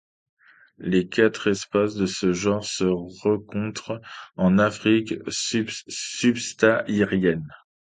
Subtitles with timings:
[0.79, 2.85] Les quatre espèces de ce genre se
[3.21, 4.01] rencontrent
[4.35, 7.47] en Afrique subsaharienne.